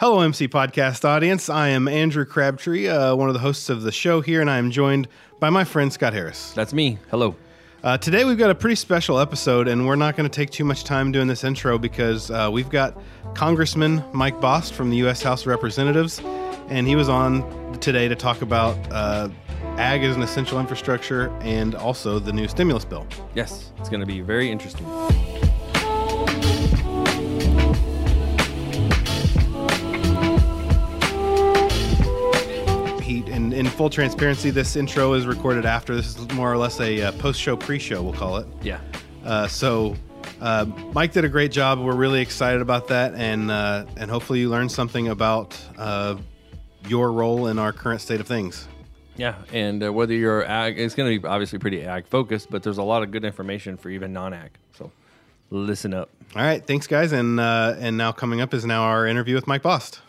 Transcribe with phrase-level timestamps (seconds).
[0.00, 1.48] Hello, MC Podcast audience.
[1.48, 4.56] I am Andrew Crabtree, uh, one of the hosts of the show here, and I
[4.56, 5.08] am joined
[5.40, 6.52] by my friend Scott Harris.
[6.52, 7.00] That's me.
[7.10, 7.34] Hello.
[7.82, 10.64] Uh, today we've got a pretty special episode, and we're not going to take too
[10.64, 12.96] much time doing this intro because uh, we've got
[13.34, 15.20] Congressman Mike Bost from the U.S.
[15.20, 16.20] House of Representatives,
[16.68, 19.28] and he was on today to talk about uh,
[19.78, 23.04] ag as an essential infrastructure and also the new stimulus bill.
[23.34, 24.86] Yes, it's going to be very interesting.
[33.58, 35.94] In, full transparency, this intro is recorded after.
[35.94, 38.46] This is more or less a uh, post-show pre-show, we'll call it.
[38.62, 38.80] Yeah.
[39.24, 39.96] Uh, so
[40.40, 41.80] uh, Mike did a great job.
[41.80, 46.16] We're really excited about that, and uh, and hopefully you learned something about uh,
[46.86, 48.68] your role in our current state of things.
[49.16, 52.62] Yeah, and uh, whether you're ag, it's going to be obviously pretty ag focused, but
[52.62, 54.50] there's a lot of good information for even non-ag.
[54.76, 54.92] So
[55.50, 56.10] listen up.
[56.36, 59.48] All right, thanks guys, and uh, and now coming up is now our interview with
[59.48, 60.00] Mike Bost.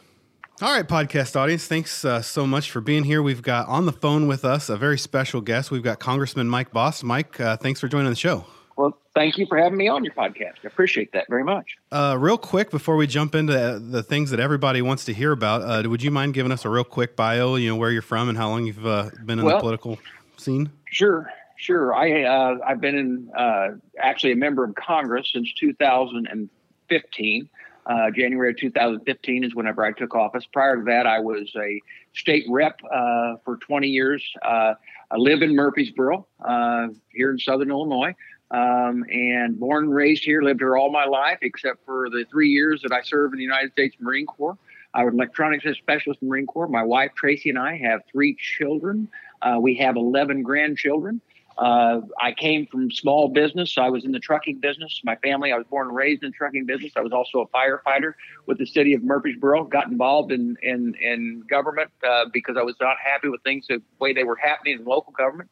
[0.62, 3.24] All right, podcast audience, thanks uh, so much for being here.
[3.24, 5.72] We've got on the phone with us a very special guest.
[5.72, 7.02] We've got Congressman Mike Bost.
[7.02, 8.46] Mike, uh, thanks for joining the show.
[8.76, 10.56] Well, thank you for having me on your podcast.
[10.64, 11.78] I appreciate that very much.
[11.94, 15.62] Uh, real quick before we jump into the things that everybody wants to hear about,
[15.62, 17.56] uh, would you mind giving us a real quick bio?
[17.56, 19.98] You know where you're from and how long you've uh, been in Well- the political
[20.36, 20.72] scene.
[20.92, 21.96] Sure, sure.
[21.96, 27.50] I uh, I've been in, uh, actually a member of Congress since 2015.
[27.90, 30.46] Uh, January of 2015 is whenever I took office.
[30.46, 31.82] Prior to that, I was a
[32.14, 34.24] state rep uh, for 20 years.
[34.44, 34.76] Uh,
[35.10, 38.14] I live in Murphysboro, uh, here in Southern Illinois,
[38.52, 40.44] um, and born and raised here.
[40.44, 43.44] Lived here all my life, except for the three years that I served in the
[43.44, 44.58] United States Marine Corps.
[44.94, 46.68] I was electronics specialist in the Marine Corps.
[46.68, 49.08] My wife Tracy and I have three children.
[49.42, 51.22] Uh, we have 11 grandchildren.
[51.60, 53.78] Uh, I came from small business.
[53.78, 55.02] I was in the trucking business.
[55.04, 56.94] My family, I was born and raised in the trucking business.
[56.96, 58.14] I was also a firefighter
[58.46, 59.70] with the city of Murphysboro.
[59.70, 63.82] Got involved in in, in government uh, because I was not happy with things the
[64.00, 65.50] way they were happening in local government.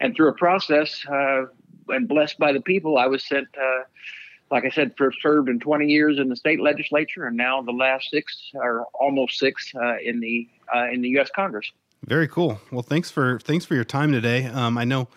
[0.00, 1.44] And through a process uh,
[1.88, 3.48] and blessed by the people, I was sent.
[3.54, 3.82] Uh,
[4.50, 7.72] like I said, for served in 20 years in the state legislature, and now the
[7.72, 11.30] last six or almost six uh, in the uh, in the U.S.
[11.34, 11.72] Congress.
[12.04, 12.60] Very cool.
[12.70, 14.46] Well, thanks for thanks for your time today.
[14.46, 15.08] Um, I know,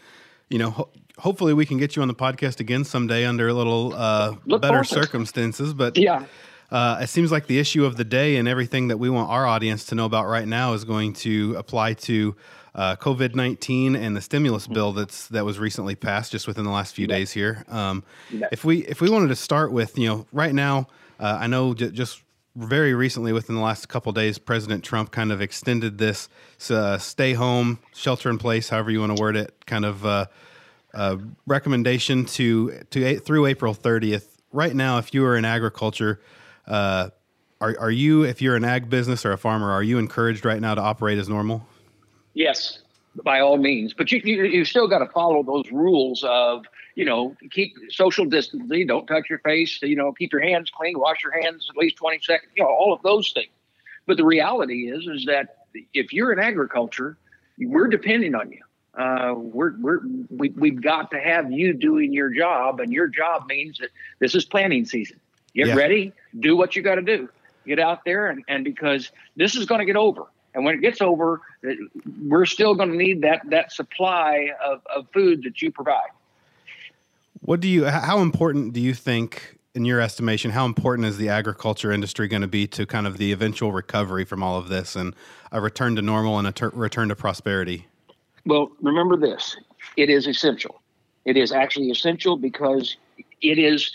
[0.50, 3.54] you know, ho- hopefully we can get you on the podcast again someday under a
[3.54, 5.04] little uh, better forward to it.
[5.04, 5.74] circumstances.
[5.74, 6.26] But Yeah,
[6.72, 9.46] uh, it seems like the issue of the day and everything that we want our
[9.46, 12.36] audience to know about right now is going to apply to
[12.76, 16.72] uh, COVID nineteen and the stimulus bill that's that was recently passed just within the
[16.72, 17.64] last few days here.
[17.70, 18.48] Um, Yeah.
[18.52, 20.88] If we if we wanted to start with you know right now,
[21.20, 22.22] uh, I know j- just
[22.56, 26.30] very recently within the last couple days, President Trump kind of extended this
[26.70, 30.26] uh, stay home, shelter in place, however you want to word it, kind of uh,
[30.94, 34.28] uh, recommendation to to through April 30th.
[34.52, 36.22] Right now, if you are in agriculture,
[36.68, 37.10] uh,
[37.60, 40.62] are are you if you're an ag business or a farmer, are you encouraged right
[40.62, 41.68] now to operate as normal?
[42.36, 42.80] yes,
[43.24, 43.94] by all means.
[43.94, 48.26] But you you, you still got to follow those rules of you know keep social
[48.26, 51.78] distancing, don't touch your face, you know keep your hands clean, wash your hands at
[51.78, 53.52] least 20 seconds, you know all of those things.
[54.08, 55.58] But the reality is is that
[55.94, 57.18] if you're in agriculture,
[57.60, 58.62] we're depending on you.
[58.98, 63.46] Uh, we're, we're, we, we've got to have you doing your job, and your job
[63.48, 63.90] means that
[64.20, 65.20] this is planting season.
[65.54, 65.76] Get Yeah.
[65.76, 67.28] ready, do what you got to do.
[67.68, 70.24] Get out there, and, and because this is going to get over.
[70.54, 71.42] And when it gets over,
[72.26, 76.12] we're still going to need that, that supply of, of food that you provide.
[77.46, 77.86] What do you?
[77.86, 82.42] How important do you think, in your estimation, how important is the agriculture industry going
[82.42, 85.16] to be to kind of the eventual recovery from all of this and
[85.52, 87.86] a return to normal and a ter- return to prosperity?
[88.48, 89.56] Well, remember this
[89.96, 90.82] it is essential.
[91.24, 92.98] It is actually essential because
[93.42, 93.92] it is,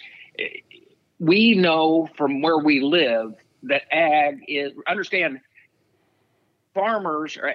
[1.18, 3.34] we know from where we live
[3.64, 5.40] that ag is, understand,
[6.72, 7.54] farmers or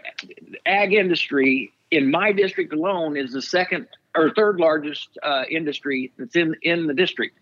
[0.66, 6.36] ag industry in my district alone is the second or third largest uh, industry that's
[6.36, 7.38] in, in the district.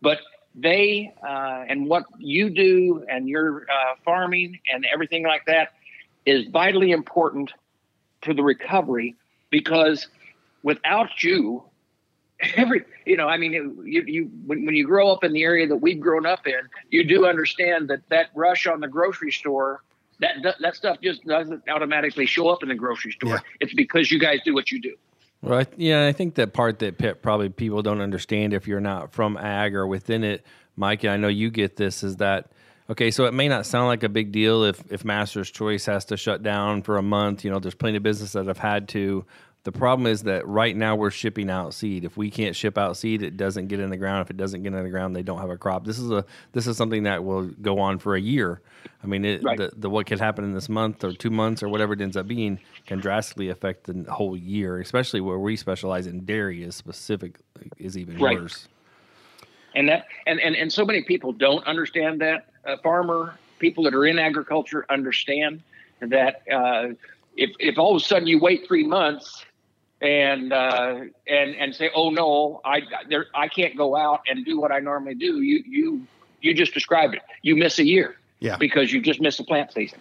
[0.00, 0.18] But
[0.54, 5.72] they uh, and what you do and your uh, farming and everything like that
[6.24, 7.52] is vitally important
[8.22, 9.14] to the recovery
[9.50, 10.08] because
[10.62, 11.62] without you
[12.56, 15.66] every you know i mean you, you when, when you grow up in the area
[15.66, 16.60] that we've grown up in
[16.90, 19.82] you do understand that that rush on the grocery store
[20.20, 23.38] that that stuff just doesn't automatically show up in the grocery store Yeah.
[23.60, 24.96] it's because you guys do what you do
[25.42, 25.68] Right.
[25.76, 29.74] Yeah, I think that part that probably people don't understand if you're not from ag
[29.74, 30.44] or within it,
[30.76, 32.50] Mike, and I know you get this, is that
[32.90, 33.10] okay?
[33.10, 36.16] So it may not sound like a big deal if if Master's Choice has to
[36.16, 37.44] shut down for a month.
[37.44, 39.24] You know, there's plenty of businesses that have had to.
[39.66, 42.04] The problem is that right now we're shipping out seed.
[42.04, 44.22] If we can't ship out seed, it doesn't get in the ground.
[44.22, 45.84] If it doesn't get in the ground, they don't have a crop.
[45.84, 48.60] This is a this is something that will go on for a year.
[49.02, 49.58] I mean, it, Right.
[49.58, 52.16] the, the what could happen in this month or two months or whatever it ends
[52.16, 54.78] up being can drastically affect the whole year.
[54.78, 57.40] Especially where we specialize in dairy is specific
[57.76, 58.38] is even Right.
[58.38, 58.68] worse.
[59.74, 63.94] and that and, and and so many people don't understand that uh, farmer people that
[63.94, 65.60] are in agriculture understand
[66.02, 66.90] that uh,
[67.36, 69.44] if if all of a sudden you wait three months
[70.00, 74.60] and uh, and and say oh no I there I can't go out and do
[74.60, 75.40] what I normally do.
[75.40, 76.06] You you
[76.40, 77.22] you just described it.
[77.42, 78.56] You miss a year Yeah.
[78.56, 79.98] because you just missed the plant season.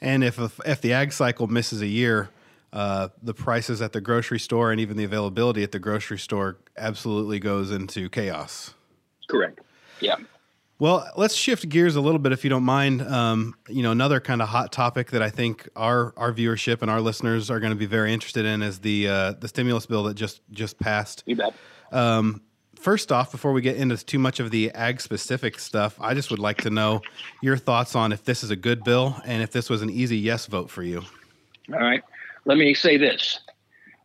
[0.00, 2.30] And if if the ag cycle misses a year,
[2.72, 6.56] uh, the prices at the grocery store and even the availability at the grocery store
[6.76, 8.74] absolutely goes into chaos.
[9.28, 9.60] correct.
[10.00, 10.16] Yeah
[10.80, 13.02] Well, let's shift gears a little bit, if you don't mind.
[13.02, 16.90] Um, you know, another kind of hot topic that I think our our viewership and
[16.90, 20.02] our listeners are going to be very interested in is the uh, the stimulus bill
[20.04, 21.22] that just just passed.
[21.26, 21.54] you bet
[22.80, 26.30] First off, before we get into too much of the ag specific stuff, I just
[26.30, 27.02] would like to know
[27.42, 30.16] your thoughts on if this is a good bill and if this was an easy
[30.16, 31.02] yes vote for you.
[31.70, 32.02] All right.
[32.46, 33.40] Let me say this.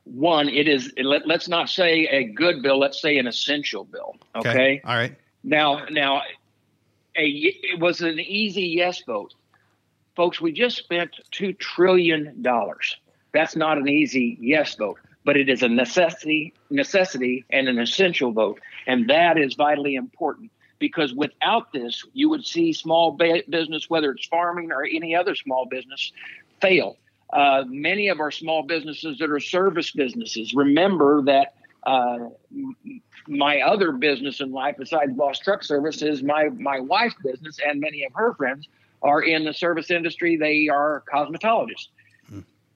[0.03, 4.17] One, it is, let, let's not say a good bill, let's say an essential bill.
[4.35, 4.81] Okay.
[4.83, 5.15] All right.
[5.45, 6.21] Now, now,
[7.17, 9.33] a, it was an easy yes vote.
[10.15, 12.43] Folks, we just spent $2 trillion.
[13.33, 18.31] That's not an easy yes vote, but it is a necessity, necessity and an essential
[18.31, 18.61] vote.
[18.87, 24.25] And that is vitally important because without this, you would see small business, whether it's
[24.27, 26.11] farming or any other small business,
[26.61, 26.97] fail.
[27.31, 32.29] Uh, many of our small businesses that are service businesses, remember that uh,
[33.27, 37.79] my other business in life besides Bost Truck Service is my my wife's business, and
[37.79, 38.67] many of her friends
[39.01, 40.37] are in the service industry.
[40.37, 41.87] They are cosmetologists.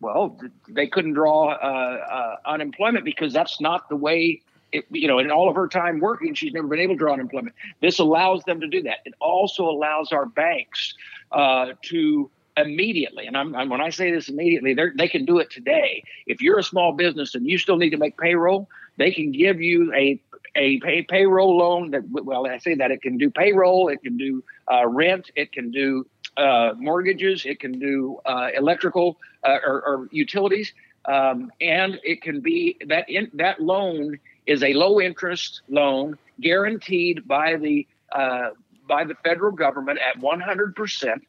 [0.01, 4.41] Well, they couldn't draw uh, uh, unemployment because that's not the way.
[4.71, 7.13] It, you know, in all of her time working, she's never been able to draw
[7.13, 7.55] unemployment.
[7.81, 8.99] This allows them to do that.
[9.03, 10.93] It also allows our banks
[11.31, 12.29] uh, to
[12.65, 16.03] immediately, and I'm, I'm when I say this immediately, they can do it today.
[16.27, 19.61] If you're a small business and you still need to make payroll, they can give
[19.61, 20.21] you a
[20.55, 24.17] a pay, payroll loan that well I say that it can do payroll, it can
[24.17, 26.05] do uh, rent, it can do
[26.37, 30.73] uh, mortgages, it can do uh, electrical uh, or, or utilities,
[31.05, 37.27] um, and it can be that in, that loan is a low interest loan guaranteed
[37.27, 38.49] by the uh,
[38.87, 41.23] by the federal government at 100 percent.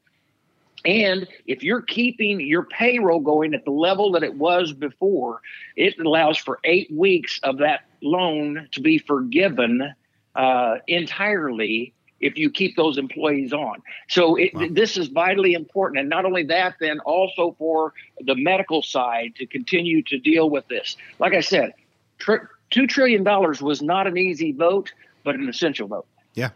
[0.84, 5.40] And if you're keeping your payroll going at the level that it was before,
[5.76, 9.92] it allows for eight weeks of that loan to be forgiven
[10.34, 13.82] uh, entirely if you keep those employees on.
[14.08, 14.68] So it, Wow.
[14.70, 16.00] this is vitally important.
[16.00, 20.68] And not only that, then also for the medical side to continue to deal with
[20.68, 20.96] this.
[21.18, 21.72] Like I said,
[22.18, 24.92] tr- $2 trillion was not an easy vote,
[25.24, 26.06] but an essential vote.
[26.34, 26.50] Yeah.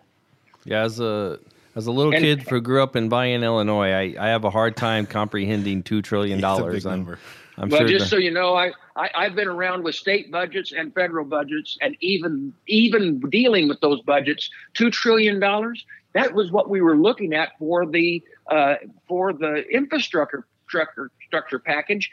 [0.65, 1.39] Yeah, as a
[1.77, 4.51] as a little And- kid who grew up in Bayonne, Illinois, I, I have a
[4.51, 6.87] hard time comprehending two trillion dollars.
[6.87, 7.19] I'm, number.
[7.57, 7.89] I'm well, sure.
[7.89, 11.25] just the- so you know, I, I I've been around with state budgets and federal
[11.25, 15.85] budgets, and even even dealing with those budgets, two trillion dollars.
[16.15, 18.77] That was what we were looking at for the uh,
[19.09, 22.11] for the infrastructure structure structure package,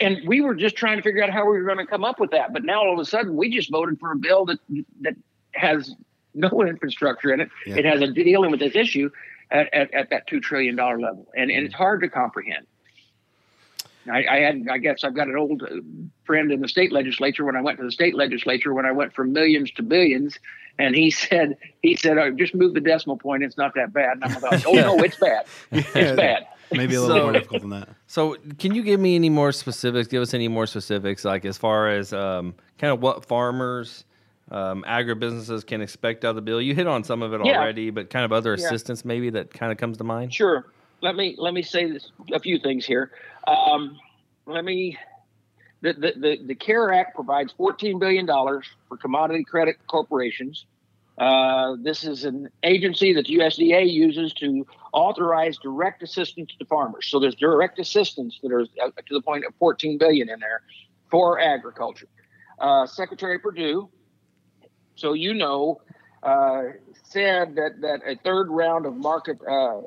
[0.00, 2.20] and we were just trying to figure out how we were going to come up
[2.20, 2.52] with that.
[2.52, 4.58] But now all of a sudden, we just voted for a bill that
[5.02, 5.16] that
[5.52, 5.94] has
[6.34, 7.48] no infrastructure in it.
[7.66, 7.76] Yeah.
[7.76, 9.10] It has a dealing with this issue
[9.50, 12.66] at, at, at that two trillion dollar level, and and it's hard to comprehend.
[14.10, 15.76] I, I had, I guess, I've got an old uh,
[16.24, 17.44] friend in the state legislature.
[17.44, 20.38] When I went to the state legislature, when I went from millions to billions,
[20.76, 23.44] and he said, he said, oh, just move the decimal point.
[23.44, 24.18] It's not that bad.
[24.20, 25.46] And I'm like, oh no, it's bad.
[25.70, 26.48] It's bad.
[26.72, 27.90] Maybe a little So- more difficult than that.
[28.08, 30.08] So, can you give me any more specifics?
[30.08, 34.04] Give us any more specifics, like as far as um, kind of what farmers,
[34.52, 36.60] um, agribusinesses can expect out of the bill.
[36.60, 37.58] You hit on some of it Yeah.
[37.58, 38.66] already, but kind of other Yeah.
[38.66, 40.32] assistance maybe that kind of comes to mind.
[40.34, 40.66] Sure.
[41.00, 43.10] Let me let me say this, a few things here.
[43.48, 43.98] Um,
[44.46, 44.96] let me.
[45.80, 50.64] The, the, the, the CARE Act provides $14 billion for commodity credit corporations.
[51.18, 57.08] Uh, this is an agency that the USDA uses to authorize direct assistance to farmers.
[57.08, 60.62] So there's direct assistance that are uh, to the point of 14 billion in there
[61.10, 62.06] for agriculture.
[62.60, 63.88] Uh, Secretary Perdue,
[65.02, 65.80] so you know,
[66.22, 66.62] uh,
[67.02, 69.80] said that that a third round of market uh,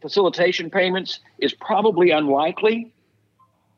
[0.00, 2.90] facilitation payments is probably unlikely,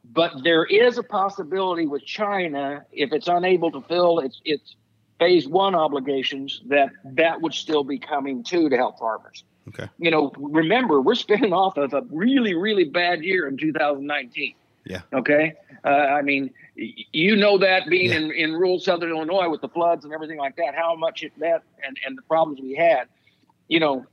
[0.05, 4.77] but there is a possibility with China if it's unable to fill its its
[5.19, 9.43] phase one obligations that that would still be coming too to help farmers.
[9.69, 9.89] Okay.
[9.99, 14.55] You know, remember we're spinning off of a really really bad year in 2019.
[14.85, 15.03] Yeah.
[15.13, 15.55] Okay.
[15.85, 18.17] Uh, I mean, you know that being Yeah.
[18.17, 21.33] in, in rural Southern Illinois with the floods and everything like that, how much it
[21.39, 23.09] that and, and the problems we had,
[23.69, 24.07] you know.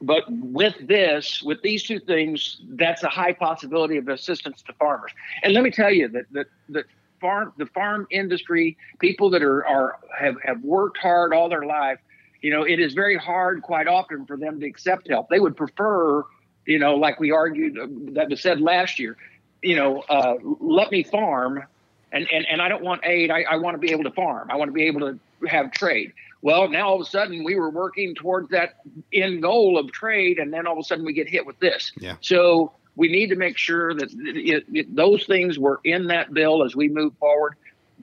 [0.00, 5.10] But with this, with these two things, that's a high possibility of assistance to farmers.
[5.42, 6.84] And let me tell you that that the
[7.20, 11.98] farm the farm industry, people that are are have, have worked hard all their life,
[12.42, 15.28] you know, it is very hard quite often for them to accept help.
[15.30, 16.22] They would prefer,
[16.66, 19.16] you know, like we argued uh, that was said last year,
[19.62, 21.64] you know, uh, let me farm
[22.12, 23.30] and, and, and I don't want aid.
[23.30, 24.50] I, I want to be able to farm.
[24.50, 26.12] I want to be able to have trade.
[26.40, 28.76] Well, now all of a sudden we were working towards that
[29.12, 31.92] end goal of trade, and then all of a sudden we get hit with this.
[31.98, 32.16] Yeah.
[32.20, 36.64] So we need to make sure that it, it, those things were in that bill
[36.64, 37.54] as we move forward.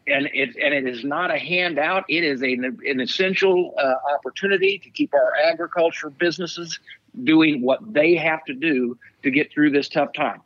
[0.07, 2.05] And it and it is not a handout.
[2.07, 6.79] It is a, an essential uh, opportunity to keep our agriculture businesses
[7.23, 10.41] doing what they have to do to get through this tough time.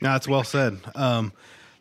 [0.00, 0.78] No, that's well said.
[0.94, 1.32] Um,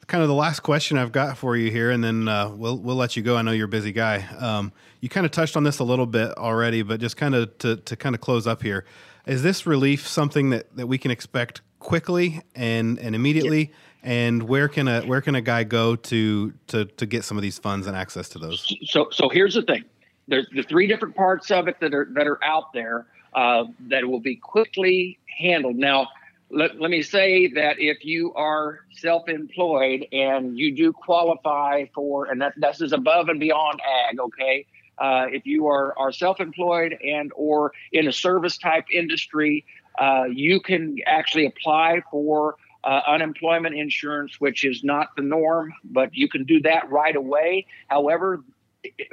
[0.08, 2.96] kind of the last question I've got for you here, and then uh, we'll we'll
[2.96, 3.38] let you go.
[3.38, 4.26] I know you're a busy guy.
[4.40, 4.72] Um,
[5.02, 7.78] you kind of touched on this a little bit already, but just kind of to
[7.78, 8.86] to kind of close up here,
[9.26, 13.72] is this relief something that, that we can expect quickly and and immediately?
[14.04, 17.44] And where can a where can a guy go to to to get some of
[17.44, 18.74] these funds and access to those?
[18.86, 19.84] so so here's the thing
[20.28, 24.08] there's the three different parts of it that are that are out there uh, that
[24.08, 26.08] will be quickly handled now
[26.50, 32.42] let, let me say that if you are self-employed and you do qualify for and
[32.42, 34.66] that this is above and beyond ag okay
[35.00, 39.66] uh, if you are, are self-employed and or in a service type industry
[40.00, 46.10] uh, you can actually apply for uh, unemployment insurance, which is not the norm, but
[46.14, 47.66] you can do that right away.
[47.88, 48.42] However,
[48.84, 49.08] it-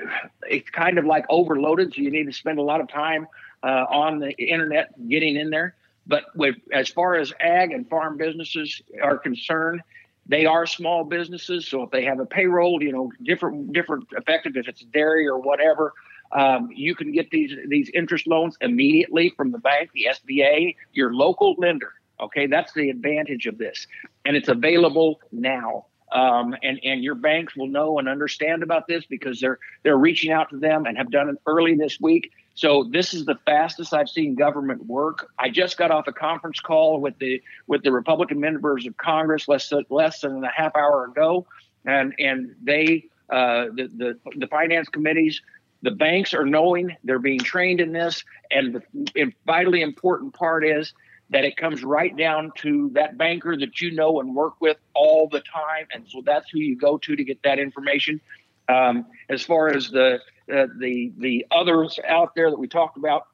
[0.48, 3.26] it's kind of like overloaded, so you need to spend a lot of time
[3.62, 5.74] uh, on the internet getting in there.
[6.06, 9.82] But with, as far as ag and farm businesses are concerned,
[10.26, 11.66] they are small businesses.
[11.66, 15.38] So if they have a payroll, you know, different different effective if it's dairy or
[15.38, 15.92] whatever,
[16.32, 21.14] um, you can get these these interest loans immediately from the bank, the SBA, your
[21.14, 21.92] local lender.
[22.20, 23.86] Okay, that's the advantage of this,
[24.24, 25.86] and it's available now.
[26.12, 30.32] Um, and and your banks will know and understand about this because they're they're reaching
[30.32, 32.30] out to them and have done it early this week.
[32.54, 35.30] So this is the fastest I've seen government work.
[35.38, 39.48] I just got off a conference call with the with the Republican members of Congress
[39.48, 41.46] less less than a half hour ago,
[41.84, 45.40] and and they uh, the, the the finance committees
[45.84, 48.24] the banks are knowing they're being trained in this.
[48.50, 48.82] And
[49.14, 50.94] the vitally important part is
[51.28, 55.28] that it comes right down to that banker that you know and work with all
[55.28, 55.86] the time.
[55.92, 58.20] And so that's who you go to to get that information.
[58.66, 60.20] Um, as far as the
[60.52, 63.28] uh, the the others out there that we talked about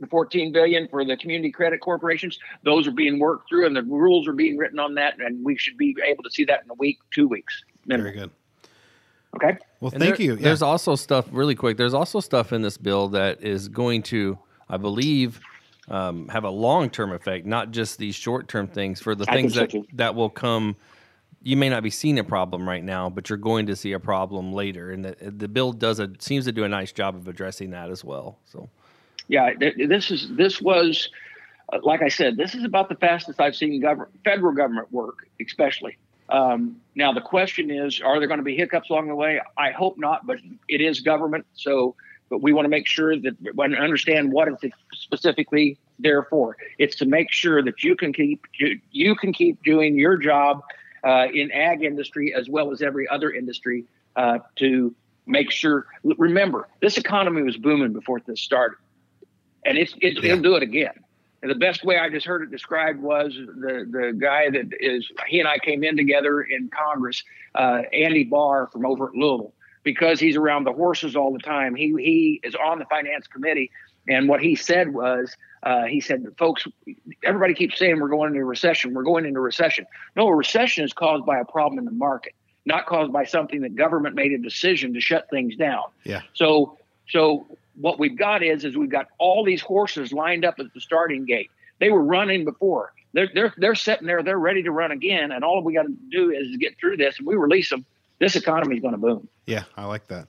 [0.00, 3.82] the 14 billion for the commodity credit corporations those are being worked through and the
[3.84, 6.70] rules are being written on that and we should be able to see that in
[6.70, 8.12] a week two weeks minimum.
[8.12, 8.30] Very good.
[9.36, 10.34] okay Well, And thank there- you.
[10.34, 10.42] Yeah.
[10.42, 11.76] There's also stuff really quick.
[11.76, 15.40] There's also stuff in this bill that is going to, I believe,
[15.88, 19.00] um, have a long term effect, not just these short term things.
[19.00, 20.76] For the I things think so, that that will come,
[21.42, 23.98] you may not be seeing a problem right now, but you're going to see a
[23.98, 24.90] problem later.
[24.90, 27.90] And the, the bill does a seems to do a nice job of addressing that
[27.90, 28.38] as well.
[28.44, 28.68] So
[29.28, 31.08] Yeah, th- this is this was,
[31.72, 35.26] uh, like I said, this is about the fastest I've seen government, federal government work,
[35.44, 35.98] especially.
[36.28, 39.40] Um, now the question is, are there going to be hiccups along the way?
[39.58, 41.96] I hope not, but it is government, so.
[42.30, 46.56] But we want to make sure that we understand what it's specifically there for.
[46.78, 50.62] It's to make sure that you can keep you, you can keep doing your job
[51.04, 53.84] uh, in ag industry as well as every other industry
[54.16, 54.94] uh, to
[55.26, 55.86] make sure.
[56.04, 58.76] Remember, this economy was booming before this started
[59.64, 60.32] and it's, it's Yeah.
[60.32, 60.94] it'll do it again.
[61.42, 65.10] And the best way I just heard it described was the the guy that is
[65.26, 67.24] he and I came in together in Congress,
[67.56, 71.74] uh, Andy Barr from over at Louisville, because he's around the horses all the time.
[71.74, 73.72] He he is on the finance committee,
[74.08, 75.34] and what he said was.
[75.62, 76.66] Uh, he said, "Folks,
[77.22, 78.94] everybody keeps saying we're going into a recession.
[78.94, 79.86] We're going into a recession.
[80.16, 83.60] No, a recession is caused by a problem in the market, not caused by something
[83.62, 85.84] that government made a decision to shut things down.
[86.04, 86.22] yeah.
[86.34, 86.78] So
[87.08, 90.80] so what we've got is is we've got all these horses lined up at the
[90.80, 91.50] starting gate.
[91.78, 92.92] They were running before.
[93.12, 94.22] They're they're they're sitting there.
[94.22, 95.32] They're ready to run again.
[95.32, 97.18] And all we got to do is get through this.
[97.18, 97.84] And we release them.
[98.18, 99.28] This economy is going to boom.
[99.46, 100.28] Yeah, I like that.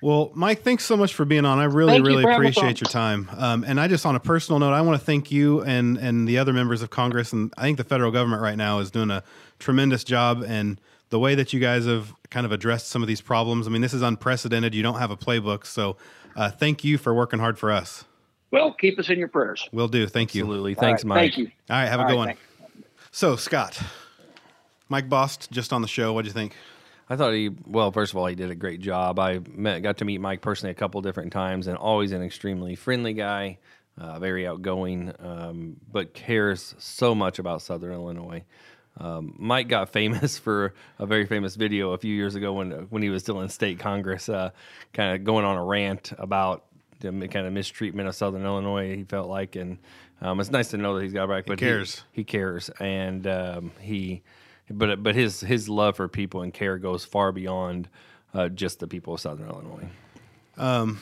[0.00, 1.58] Well, Mike, thanks so much for being on.
[1.58, 3.28] I really, Thank really for having us appreciate your time.
[3.36, 6.28] Um, and I just, on a personal note, I want to thank you and and
[6.28, 9.10] the other members of Congress, and I think the federal government right now is doing
[9.10, 9.24] a
[9.58, 10.44] tremendous job.
[10.46, 13.70] And the way that you guys have kind of addressed some of these problems, I
[13.70, 14.72] mean, this is unprecedented.
[14.72, 15.96] You don't have a playbook, so
[16.36, 18.04] uh, thank you for working hard for us.
[18.52, 19.68] Well, keep us in your prayers.
[19.72, 20.06] We'll do.
[20.06, 20.42] Thank you.
[20.42, 21.18] absolutely, thanks, right, Mike.
[21.34, 21.50] Thank you.
[21.68, 22.26] All right, have a All good right, one.
[22.28, 22.42] thanks.
[23.10, 23.80] So, Scott,
[24.88, 26.12] Mike Bost, just on the show.
[26.12, 26.54] What do you think?
[27.08, 29.18] I thought he well, first of all, he did a great job.
[29.18, 32.74] I met, got to meet Mike personally a couple different times, and always an extremely
[32.74, 33.58] friendly guy,
[33.96, 38.44] uh, very outgoing, um, but cares so much about Southern Illinois.
[38.98, 43.02] Um, Mike got famous for a very famous video a few years ago when when
[43.02, 44.50] he was still in state Congress, uh,
[44.92, 46.64] kind of going on a rant about
[47.00, 48.96] the kind of mistreatment of Southern Illinois.
[48.96, 49.78] He felt like, and
[50.20, 51.46] um, it's nice to know that he's got back.
[51.46, 52.02] But he cares.
[52.12, 54.22] He, he cares, and um, he,
[54.70, 57.88] but but his his love for people and care goes far beyond
[58.34, 59.88] uh, just the people of Southern Illinois.
[60.56, 61.00] Um,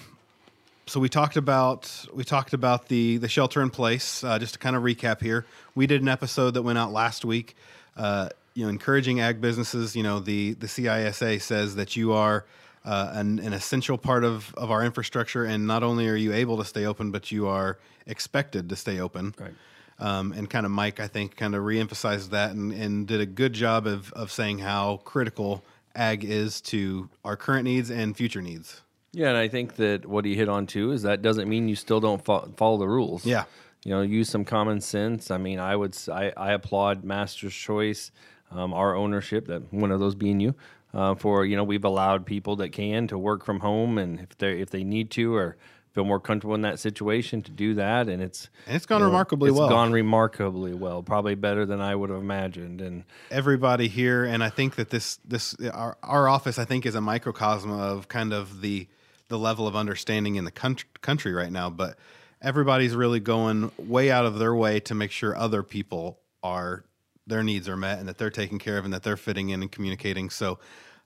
[0.88, 4.22] So we talked about we talked about the the shelter in place.
[4.22, 5.44] Uh, just to kind of recap here,
[5.74, 7.56] we did an episode that went out last week.
[7.96, 9.96] Uh, you know, encouraging ag businesses.
[9.96, 12.44] You know, the the CISA says that you are
[12.84, 16.56] uh, an, an essential part of of our infrastructure, and not only are you able
[16.58, 19.34] to stay open, but you are expected to stay open.
[19.40, 19.54] Right.
[19.98, 23.26] Um, and kind of Mike, I think, kind of reemphasized that and, and did a
[23.26, 25.62] good job of of saying how critical
[25.94, 28.82] ag is to our current needs and future needs.
[29.12, 31.76] Yeah, and I think that what he hit on too is that doesn't mean you
[31.76, 33.24] still don't fo- follow the rules.
[33.24, 33.44] Yeah.
[33.84, 35.30] you know, use some common sense.
[35.30, 38.10] I mean, I would I applaud Master's Choice,
[38.50, 40.54] um, our ownership, that one of those being you,
[40.92, 44.36] uh, for you know we've allowed people that can to work from home, and if
[44.36, 45.56] they if they need to or
[45.96, 49.06] feel more comfortable in that situation to do that, and it's And it's gone you
[49.06, 49.66] know, remarkably it's well.
[49.66, 54.44] It's gone remarkably well, probably better than I would have imagined, and everybody here and
[54.44, 58.32] i think that this this our, our office i think is a microcosm of kind
[58.32, 58.86] of the
[59.28, 61.98] the level of understanding in the country, country right now but
[62.42, 66.84] everybody's really going way out of their way to make sure other people are
[67.26, 69.62] their needs are met and that they're taken care of and that they're fitting in
[69.62, 70.58] and communicating so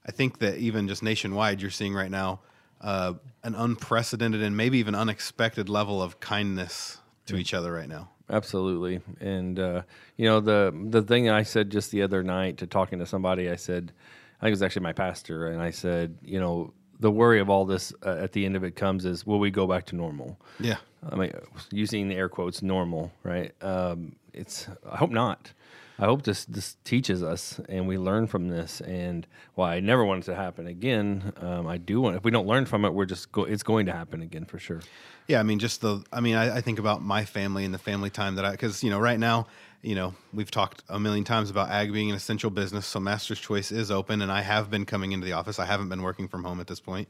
[0.05, 2.39] i think that even just nationwide you're seeing right now
[2.81, 8.09] uh, an unprecedented and maybe even unexpected level of kindness to each other right now
[8.31, 9.81] Absolutely, and uh,
[10.15, 13.49] you know the the thing I said just the other night to talking to somebody,
[13.49, 13.91] I said,
[14.39, 17.49] I think it was actually my pastor, and I said, you know, the worry of
[17.49, 19.97] all this uh, at the end of it comes is, will we go back to
[19.97, 20.39] normal?
[20.61, 20.77] yeah
[21.11, 21.33] I mean,
[21.71, 23.51] using the air quotes, normal, right?
[23.61, 24.67] Um, it's.
[24.89, 25.51] I hope not.
[26.01, 28.81] I hope this this teaches us and we learn from this.
[28.81, 32.15] And while I never want it to happen again, um, I do want.
[32.15, 34.57] If we don't learn from it, we're just go, it's going to happen again for
[34.57, 34.81] sure.
[35.27, 36.03] Yeah, I mean, just the.
[36.11, 38.83] I mean, I, I think about my family and the family time that I, because
[38.83, 39.45] you know, right now,
[39.83, 42.87] you know, we've talked a million times about ag being an essential business.
[42.87, 45.59] So Master's Choice is open, and I have been coming into the office.
[45.59, 47.09] I haven't been working from home at this point,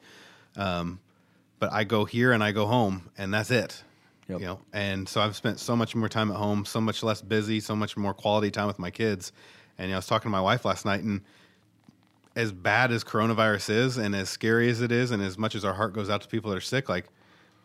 [0.57, 0.99] um,
[1.59, 3.83] but I go here and I go home, and that's it.
[4.31, 4.39] Yep.
[4.39, 7.21] You know, and so I've spent so much more time at home, so much less
[7.21, 9.33] busy, so much more quality time with my kids.
[9.77, 11.21] And you know, I was talking to my wife last night, and
[12.35, 15.65] as bad as coronavirus is, and as scary as it is, and as much as
[15.65, 17.09] our heart goes out to people that are sick, like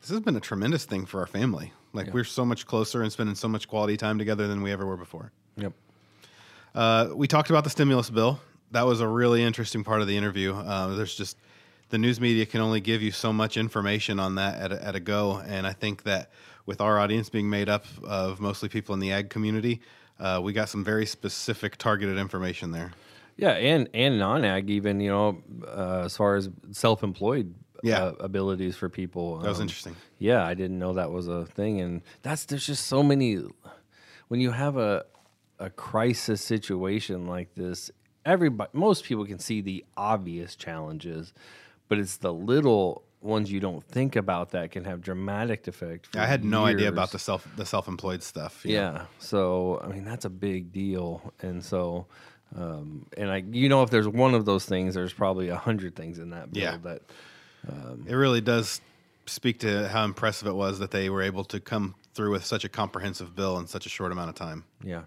[0.00, 1.72] this has been a tremendous thing for our family.
[1.92, 4.84] Like we're so much closer and spending so much quality time together than we ever
[4.84, 5.32] were before.
[5.56, 5.72] Yep.
[6.74, 8.40] Uh, we talked about the stimulus bill.
[8.72, 10.54] That was a really interesting part of the interview.
[10.54, 11.38] Uh, there's just
[11.88, 14.94] the news media can only give you so much information on that at a, at
[14.96, 16.30] a go, and I think that
[16.66, 19.80] with our audience being made up of mostly people in the ag community,
[20.18, 22.92] uh, we got some very specific, targeted information there.
[23.36, 28.02] Yeah, and and non ag even you know uh, as far as self employed Yeah.
[28.04, 29.38] uh, abilities for people.
[29.40, 29.96] That was um, interesting.
[30.18, 33.42] Yeah, I didn't know that was a thing, and that's there's just so many.
[34.28, 35.04] When you have a
[35.58, 37.90] a crisis situation like this,
[38.24, 41.32] everybody, most people can see the obvious challenges,
[41.88, 46.14] but it's the little ones you don't think about that can have dramatic effect.
[46.14, 48.64] I had no idea about the self the self employed stuff.
[48.64, 48.80] you know.
[48.80, 49.04] Yeah.
[49.18, 52.06] So I mean that's a big deal, and so
[52.56, 55.96] um, and I you know if there's one of those things, there's probably a hundred
[55.96, 56.76] things in that bill Yeah.
[56.84, 57.02] that
[58.06, 58.80] It really does
[59.26, 62.64] speak to how impressive it was that they were able to come through with such
[62.64, 64.64] a comprehensive bill in such a short amount of time.
[64.84, 65.02] yeah.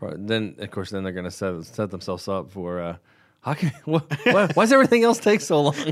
[0.00, 2.80] Then of course then they're gonna set set themselves up for.
[2.82, 2.96] Uh,
[3.46, 5.74] how can, why, why, why does everything else take so long?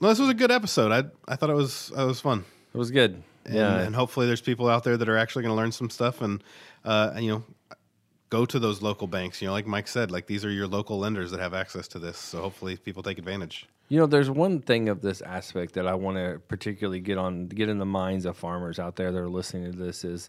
[0.00, 0.92] No, this was a good episode.
[0.92, 2.44] I I thought it was it was fun.
[2.72, 3.22] It was good.
[3.46, 3.78] And, Yeah.
[3.80, 6.42] and hopefully there's people out there that are actually going to learn some stuff and
[6.84, 7.42] uh, you know
[8.30, 9.40] go to those local banks.
[9.42, 11.98] You know, like Mike said, like these are your local lenders that have access to
[11.98, 12.16] this.
[12.18, 13.66] So hopefully people take advantage.
[13.88, 17.48] You know, there's one thing of this aspect that I want to particularly get on,
[17.48, 20.28] get in the minds of farmers out there that are listening to this is,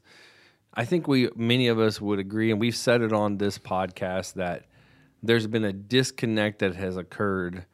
[0.74, 4.34] I think we many of us would agree, and we've said it on this podcast
[4.34, 4.66] that
[5.22, 7.66] there's been a disconnect that has occurred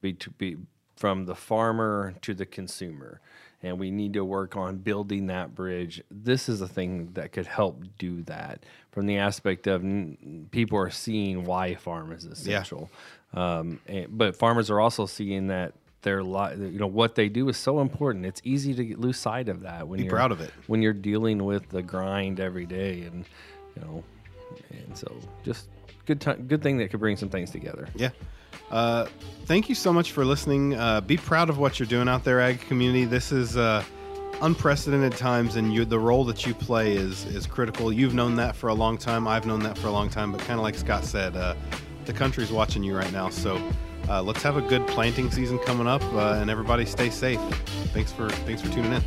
[0.00, 0.56] be, be,
[0.96, 3.20] from the farmer to the consumer,
[3.62, 6.02] and we need to work on building that bridge.
[6.10, 10.78] This is a thing that could help do that from the aspect of n- people
[10.78, 12.90] are seeing why farm is essential.
[13.32, 17.48] Um, and, but farmers are also seeing that their li- you know what they do
[17.48, 18.24] is so important.
[18.24, 20.52] It's easy to get, lose sight of that when Be you're proud of it.
[20.68, 23.24] when you're dealing with the grind every day, and
[23.74, 24.04] you know
[24.70, 25.12] and so
[25.44, 25.68] just
[26.06, 27.88] good time, good thing that could bring some things together.
[27.96, 28.10] Yeah.
[28.70, 29.06] Uh,
[29.46, 30.74] thank you so much for listening.
[30.74, 33.04] Uh, be proud of what you're doing out there, ag community.
[33.04, 33.82] This is uh,
[34.42, 37.92] unprecedented times, and you, the role that you play is is critical.
[37.92, 39.26] You've known that for a long time.
[39.28, 40.32] I've known that for a long time.
[40.32, 41.54] But kind of like Scott said, uh,
[42.04, 43.28] the country's watching you right now.
[43.28, 43.60] So
[44.08, 47.40] uh, let's have a good planting season coming up, uh, and everybody stay safe.
[47.92, 49.02] Thanks for thanks for tuning in.